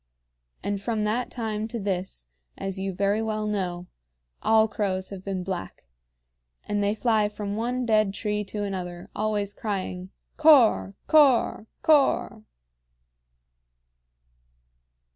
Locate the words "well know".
3.21-3.85